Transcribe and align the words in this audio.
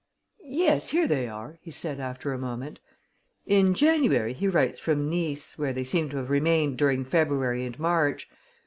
"Yes, 0.43 0.89
here 0.89 1.07
they 1.07 1.27
are," 1.27 1.59
he 1.61 1.69
said 1.69 1.99
after 1.99 2.33
a 2.33 2.37
moment. 2.39 2.79
"In 3.45 3.75
January, 3.75 4.33
he 4.33 4.47
writes 4.47 4.79
from 4.79 5.07
Nice, 5.11 5.59
where 5.59 5.73
they 5.73 5.83
seem 5.83 6.09
to 6.09 6.17
have 6.17 6.31
remained 6.31 6.79
during 6.79 7.05
February 7.05 7.67
and 7.67 7.77
March. 7.77 8.27